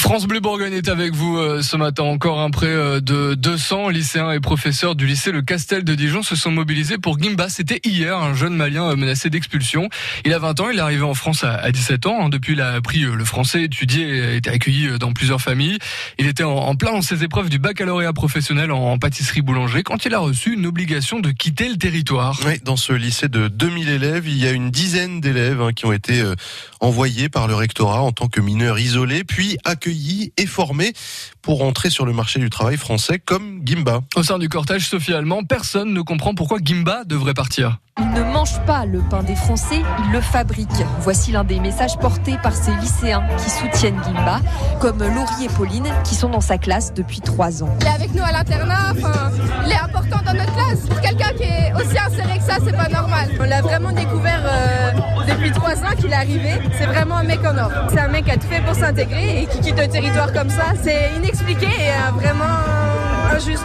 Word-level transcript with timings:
France 0.00 0.26
Bleu 0.26 0.38
Bourgogne 0.40 0.72
est 0.72 0.88
avec 0.88 1.12
vous 1.12 1.36
euh, 1.36 1.60
ce 1.60 1.76
matin. 1.76 2.04
Encore 2.04 2.40
un 2.40 2.50
près 2.50 2.68
euh, 2.68 3.00
de 3.00 3.34
200 3.34 3.88
lycéens 3.88 4.30
et 4.30 4.38
professeurs 4.38 4.94
du 4.94 5.06
lycée 5.06 5.32
Le 5.32 5.42
Castel 5.42 5.82
de 5.82 5.94
Dijon 5.94 6.22
se 6.22 6.36
sont 6.36 6.52
mobilisés 6.52 6.98
pour 6.98 7.18
Gimba. 7.18 7.48
C'était 7.48 7.80
hier, 7.84 8.16
un 8.16 8.32
jeune 8.32 8.54
malien 8.54 8.90
euh, 8.90 8.96
menacé 8.96 9.28
d'expulsion. 9.28 9.88
Il 10.24 10.32
a 10.32 10.38
20 10.38 10.60
ans, 10.60 10.70
il 10.70 10.78
est 10.78 10.80
arrivé 10.80 11.02
en 11.02 11.14
France 11.14 11.42
à 11.44 11.70
17 11.70 12.06
ans. 12.06 12.22
Hein. 12.22 12.28
Depuis, 12.28 12.52
il 12.52 12.60
a 12.60 12.74
appris 12.74 13.00
le 13.00 13.24
français, 13.24 13.64
étudié, 13.64 14.36
été 14.36 14.48
accueilli 14.48 14.98
dans 14.98 15.12
plusieurs 15.12 15.42
familles. 15.42 15.78
Il 16.18 16.26
était 16.26 16.44
en 16.44 16.74
plein 16.76 16.92
dans 16.92 17.02
ses 17.02 17.24
épreuves 17.24 17.50
du 17.50 17.58
baccalauréat 17.58 18.12
professionnel 18.12 18.70
en 18.70 18.98
pâtisserie-boulangerie 18.98 19.82
quand 19.82 20.06
il 20.06 20.14
a 20.14 20.20
reçu 20.20 20.54
une 20.54 20.66
obligation 20.66 21.18
de 21.18 21.32
quitter 21.32 21.68
le 21.68 21.76
territoire. 21.76 22.40
Oui, 22.46 22.60
dans 22.64 22.76
ce 22.76 22.92
lycée 22.92 23.28
de 23.28 23.48
2000 23.48 23.88
élèves, 23.88 24.28
il 24.28 24.38
y 24.38 24.46
a 24.46 24.52
une 24.52 24.70
dizaine 24.70 25.20
d'élèves 25.20 25.60
hein, 25.60 25.72
qui 25.72 25.86
ont 25.86 25.92
été 25.92 26.24
envoyés 26.80 27.28
par 27.28 27.48
le 27.48 27.54
rectorat 27.54 28.00
en 28.00 28.12
tant 28.12 28.28
que 28.28 28.40
mineurs 28.40 28.78
isolés, 28.78 29.24
puis 29.24 29.58
accueillis 29.64 29.87
et 30.36 30.46
formés 30.46 30.92
pour 31.42 31.62
entrer 31.62 31.90
sur 31.90 32.06
le 32.06 32.12
marché 32.12 32.38
du 32.38 32.50
travail 32.50 32.76
français 32.76 33.18
comme 33.18 33.60
Gimba. 33.64 34.00
Au 34.16 34.22
sein 34.22 34.38
du 34.38 34.48
cortège 34.48 34.86
Sophie 34.88 35.14
Allemand, 35.14 35.44
personne 35.44 35.92
ne 35.92 36.00
comprend 36.02 36.34
pourquoi 36.34 36.58
Gimba 36.62 37.04
devrait 37.04 37.34
partir. 37.34 37.78
Il 38.00 38.10
ne 38.10 38.22
mange 38.22 38.60
pas 38.64 38.86
le 38.86 39.00
pain 39.00 39.24
des 39.24 39.34
Français, 39.34 39.82
il 40.04 40.12
le 40.12 40.20
fabrique. 40.20 40.68
Voici 41.00 41.32
l'un 41.32 41.42
des 41.42 41.58
messages 41.58 41.98
portés 41.98 42.36
par 42.42 42.54
ces 42.54 42.70
lycéens 42.76 43.26
qui 43.38 43.50
soutiennent 43.50 44.00
Gimba, 44.04 44.40
comme 44.80 44.98
Laurie 44.98 45.46
et 45.46 45.48
Pauline, 45.48 45.88
qui 46.04 46.14
sont 46.14 46.28
dans 46.28 46.40
sa 46.40 46.58
classe 46.58 46.94
depuis 46.94 47.20
trois 47.20 47.64
ans. 47.64 47.74
Il 47.80 47.86
est 47.86 47.90
avec 47.90 48.14
nous 48.14 48.22
à 48.22 48.30
l'internat, 48.30 48.92
il 49.66 49.72
est 49.72 49.76
important 49.76 50.20
dans 50.24 50.32
notre 50.32 50.54
classe. 50.54 50.86
Pour 50.88 51.00
quelqu'un 51.00 51.32
qui 51.32 51.42
est 51.42 51.72
aussi 51.74 51.98
inséré 51.98 52.38
que 52.38 52.44
ça, 52.44 52.58
c'est 52.64 52.76
pas 52.76 52.88
normal. 52.88 53.30
On 53.40 53.44
l'a 53.44 53.62
vraiment 53.62 53.90
découvert 53.90 54.42
euh, 54.44 54.87
depuis 55.28 55.50
trois 55.52 55.74
ans 55.76 55.94
qu'il 55.96 56.10
est 56.10 56.14
arrivé. 56.14 56.52
C'est 56.78 56.86
vraiment 56.86 57.16
un 57.16 57.24
mec 57.24 57.40
en 57.44 57.56
or. 57.58 57.70
C'est 57.90 58.00
un 58.00 58.08
mec 58.08 58.24
qui 58.24 58.30
a 58.30 58.36
tout 58.36 58.48
fait 58.48 58.62
pour 58.62 58.74
s'intégrer 58.74 59.42
et 59.42 59.46
qui 59.46 59.60
quitte 59.60 59.78
le 59.78 59.88
territoire 59.88 60.32
comme 60.32 60.50
ça. 60.50 60.72
C'est 60.82 61.10
inexpliqué 61.16 61.66
et 61.66 61.90
euh, 61.90 62.20
vraiment 62.20 62.77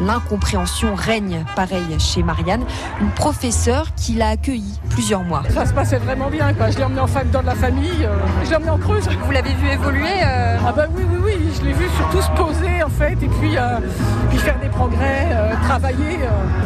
L'incompréhension 0.00 0.94
règne, 0.94 1.44
pareil, 1.56 1.82
chez 1.98 2.22
Marianne, 2.22 2.64
une 3.00 3.10
professeure 3.10 3.88
qui 3.96 4.14
l'a 4.14 4.28
accueillie 4.28 4.78
plusieurs 4.90 5.22
mois. 5.22 5.42
Ça 5.52 5.66
se 5.66 5.72
passait 5.72 5.98
vraiment 5.98 6.30
bien, 6.30 6.54
quoi. 6.54 6.70
Je 6.70 6.78
l'ai 6.78 6.84
emmené 6.84 7.00
en 7.00 7.08
dans 7.32 7.42
la 7.42 7.54
famille, 7.54 8.04
euh, 8.04 8.16
je 8.44 8.50
l'ai 8.50 8.56
emmené 8.56 8.70
en 8.70 8.78
Creuse. 8.78 9.08
Vous 9.24 9.32
l'avez 9.32 9.54
vu 9.54 9.68
évoluer 9.68 10.22
euh 10.24 10.56
Ah 10.66 10.72
bah 10.72 10.86
oui, 10.94 11.02
oui, 11.10 11.18
oui, 11.24 11.52
je 11.58 11.64
l'ai 11.64 11.72
vu 11.72 11.86
surtout 11.96 12.22
se 12.22 12.30
poser, 12.30 12.82
en 12.82 12.88
fait, 12.88 13.14
et 13.14 13.28
puis, 13.28 13.56
euh, 13.56 13.78
puis 14.30 14.38
faire 14.38 14.58
des 14.60 14.68
progrès, 14.68 15.28
travailler. 15.64 16.20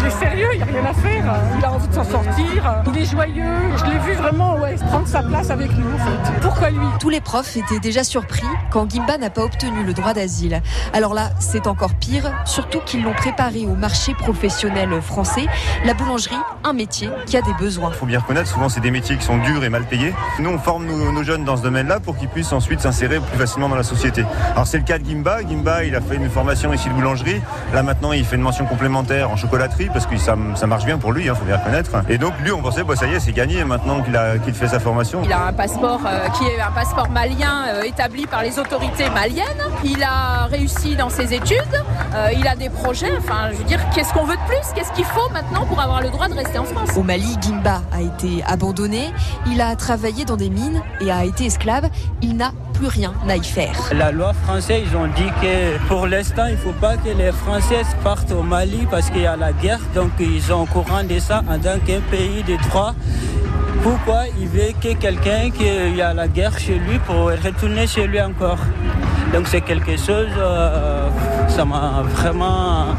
Il 0.00 0.06
est 0.06 0.10
sérieux, 0.10 0.48
il 0.52 0.56
n'y 0.58 0.62
a 0.62 0.66
rien 0.66 0.84
à 0.84 0.94
faire. 0.94 1.34
Il 1.58 1.64
a 1.64 1.72
envie 1.72 1.88
de 1.88 1.94
s'en 1.94 2.04
sortir, 2.04 2.82
il 2.86 2.98
est 2.98 3.04
joyeux. 3.04 3.54
Je 3.76 3.84
l'ai 3.84 3.98
vu 3.98 4.12
vraiment 4.12 4.56
ouais, 4.58 4.74
prendre 4.74 5.08
sa 5.08 5.22
place 5.22 5.50
avec 5.50 5.70
nous, 5.76 5.94
en 5.94 5.98
fait. 5.98 6.40
Pourquoi 6.40 6.70
lui? 6.70 6.86
Tous 7.00 7.10
les 7.10 7.20
profs 7.20 7.56
étaient 7.56 7.80
déjà 7.80 8.04
surpris 8.04 8.46
quand 8.70 8.90
Gimba 8.90 9.18
n'a 9.18 9.30
pas 9.30 9.42
obtenu 9.42 9.84
le 9.84 9.94
droit 9.94 10.12
d'asile. 10.12 10.62
Alors 10.92 11.14
là, 11.14 11.30
c'est 11.38 11.66
encore 11.66 11.94
pire, 11.94 12.30
surtout 12.44 12.73
qu'ils 12.80 13.02
l'ont 13.02 13.12
préparé 13.12 13.66
au 13.66 13.74
marché 13.74 14.14
professionnel 14.14 14.90
français. 15.02 15.46
La 15.84 15.94
boulangerie, 15.94 16.36
un 16.62 16.72
métier 16.72 17.08
qui 17.26 17.36
a 17.36 17.42
des 17.42 17.52
besoins. 17.54 17.90
Il 17.92 17.96
faut 17.96 18.06
bien 18.06 18.20
reconnaître, 18.20 18.48
souvent 18.48 18.68
c'est 18.68 18.80
des 18.80 18.90
métiers 18.90 19.16
qui 19.16 19.24
sont 19.24 19.38
durs 19.38 19.64
et 19.64 19.68
mal 19.68 19.84
payés. 19.84 20.14
Nous, 20.38 20.50
on 20.50 20.58
forme 20.58 20.86
nos, 20.86 21.22
jeunes 21.22 21.44
dans 21.44 21.56
ce 21.56 21.62
domaine-là 21.62 22.00
pour 22.00 22.16
qu'ils 22.16 22.28
puissent 22.28 22.52
ensuite 22.52 22.80
s'insérer 22.80 23.18
plus 23.20 23.38
facilement 23.38 23.68
dans 23.68 23.76
la 23.76 23.82
société. 23.82 24.24
Alors 24.52 24.66
c'est 24.66 24.78
le 24.78 24.84
cas 24.84 24.98
de 24.98 25.04
Gimba. 25.04 25.42
Gimba, 25.42 25.84
il 25.84 25.94
a 25.94 26.00
fait 26.00 26.16
une 26.16 26.28
formation 26.28 26.72
ici 26.72 26.88
de 26.88 26.94
boulangerie. 26.94 27.40
Là 27.72 27.82
maintenant, 27.82 28.12
il 28.12 28.24
fait 28.24 28.36
une 28.36 28.42
mention 28.42 28.66
complémentaire 28.66 29.30
en 29.30 29.36
chocolaterie 29.36 29.88
parce 29.92 30.06
que 30.06 30.16
ça, 30.16 30.36
marche 30.66 30.84
bien 30.84 30.98
pour 30.98 31.12
lui, 31.12 31.24
il 31.24 31.28
hein, 31.28 31.34
faut 31.34 31.44
bien 31.44 31.56
reconnaître. 31.56 31.90
Et 32.08 32.18
donc 32.18 32.34
lui, 32.40 32.52
on 32.52 32.60
pensait, 32.60 32.84
bah, 32.84 32.96
ça 32.96 33.06
y 33.06 33.14
est, 33.14 33.20
c'est 33.20 33.32
gagné 33.32 33.64
maintenant 33.64 34.02
qu'il 34.02 34.16
a 34.16 34.38
qu'il 34.38 34.54
fait 34.54 34.68
sa 34.68 34.80
formation. 34.80 35.22
Il 35.24 35.32
a 35.32 35.46
un 35.46 35.52
passeport 35.52 36.00
euh, 36.06 36.28
qui 36.30 36.44
est 36.44 36.60
un 36.60 36.70
passeport 36.70 37.08
malien 37.10 37.66
euh, 37.68 37.82
établi 37.82 38.26
par 38.26 38.42
les 38.42 38.58
autorités 38.58 39.08
maliennes. 39.10 39.44
Il 39.84 40.02
a 40.02 40.46
réussi 40.46 40.96
dans 40.96 41.10
ses 41.10 41.34
études. 41.34 41.58
Euh, 42.14 42.30
il 42.36 42.46
a 42.46 42.56
des 42.56 42.63
projets. 42.70 43.12
Enfin, 43.18 43.50
je 43.52 43.56
veux 43.56 43.64
dire, 43.64 43.80
qu'est-ce 43.94 44.12
qu'on 44.12 44.24
veut 44.24 44.36
de 44.36 44.46
plus? 44.46 44.72
Qu'est-ce 44.74 44.92
qu'il 44.92 45.04
faut 45.04 45.28
maintenant 45.32 45.64
pour 45.66 45.80
avoir 45.80 46.02
le 46.02 46.10
droit 46.10 46.28
de 46.28 46.34
rester 46.34 46.58
en 46.58 46.64
France? 46.64 46.90
Au 46.96 47.02
Mali, 47.02 47.36
Gimba 47.40 47.82
a 47.92 48.00
été 48.00 48.42
abandonné. 48.46 49.12
Il 49.46 49.60
a 49.60 49.74
travaillé 49.76 50.24
dans 50.24 50.36
des 50.36 50.50
mines 50.50 50.82
et 51.00 51.10
a 51.10 51.24
été 51.24 51.46
esclave. 51.46 51.88
Il 52.22 52.36
n'a 52.36 52.52
plus 52.72 52.88
rien 52.88 53.14
à 53.28 53.36
y 53.36 53.44
faire. 53.44 53.74
La 53.92 54.10
loi 54.10 54.32
française, 54.32 54.82
ils 54.90 54.96
ont 54.96 55.06
dit 55.06 55.30
que 55.40 55.78
pour 55.88 56.06
l'instant, 56.06 56.46
il 56.46 56.54
ne 56.54 56.58
faut 56.58 56.72
pas 56.72 56.96
que 56.96 57.10
les 57.10 57.32
Français 57.32 57.82
partent 58.02 58.32
au 58.32 58.42
Mali 58.42 58.86
parce 58.90 59.10
qu'il 59.10 59.22
y 59.22 59.26
a 59.26 59.36
la 59.36 59.52
guerre. 59.52 59.80
Donc, 59.94 60.10
ils 60.18 60.42
sont 60.42 60.62
au 60.62 60.66
courant 60.66 61.04
de 61.04 61.18
ça 61.18 61.42
en 61.48 61.58
tant 61.58 61.78
qu'un 61.86 62.00
pays 62.10 62.42
de 62.42 62.56
droit. 62.68 62.94
Pourquoi 63.82 64.22
il 64.40 64.48
veut 64.48 64.72
que 64.80 64.94
quelqu'un 64.94 65.50
qui 65.50 66.00
a 66.00 66.14
la 66.14 66.26
guerre 66.26 66.58
chez 66.58 66.78
lui 66.78 66.98
pour 67.00 67.26
retourner 67.26 67.86
chez 67.86 68.06
lui 68.06 68.20
encore? 68.20 68.58
Donc 69.34 69.48
c'est 69.48 69.62
quelque 69.62 69.96
chose, 69.96 70.28
euh, 70.36 71.08
ça 71.48 71.64
m'a 71.64 72.02
vraiment 72.02 72.94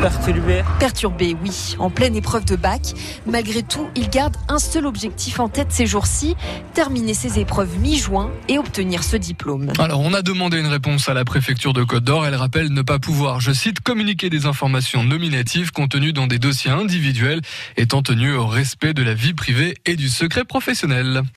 perturbé. 0.00 0.62
Perturbé, 0.78 1.36
oui. 1.42 1.74
En 1.80 1.90
pleine 1.90 2.14
épreuve 2.14 2.44
de 2.44 2.54
bac, 2.54 2.94
malgré 3.26 3.64
tout, 3.64 3.88
il 3.96 4.08
garde 4.08 4.36
un 4.48 4.60
seul 4.60 4.86
objectif 4.86 5.40
en 5.40 5.48
tête 5.48 5.68
ces 5.70 5.86
jours-ci 5.86 6.36
terminer 6.72 7.14
ses 7.14 7.40
épreuves 7.40 7.80
mi-juin 7.80 8.30
et 8.48 8.58
obtenir 8.58 9.02
ce 9.02 9.16
diplôme. 9.16 9.72
Alors, 9.80 9.98
on 9.98 10.14
a 10.14 10.22
demandé 10.22 10.60
une 10.60 10.68
réponse 10.68 11.08
à 11.08 11.14
la 11.14 11.24
préfecture 11.24 11.72
de 11.72 11.82
Côte 11.82 12.04
d'Or. 12.04 12.26
Elle 12.26 12.36
rappelle 12.36 12.72
ne 12.72 12.82
pas 12.82 13.00
pouvoir, 13.00 13.40
je 13.40 13.50
cite, 13.50 13.80
communiquer 13.80 14.30
des 14.30 14.46
informations 14.46 15.02
nominatives 15.02 15.72
contenues 15.72 16.12
dans 16.12 16.28
des 16.28 16.38
dossiers 16.38 16.70
individuels 16.70 17.40
étant 17.76 18.02
tenu 18.02 18.34
au 18.34 18.46
respect 18.46 18.94
de 18.94 19.02
la 19.02 19.14
vie 19.14 19.34
privée 19.34 19.76
et 19.84 19.96
du 19.96 20.08
secret 20.08 20.44
professionnel. 20.44 21.22